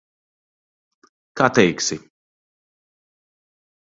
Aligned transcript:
Kā 1.41 1.49
teiksi. 1.59 2.01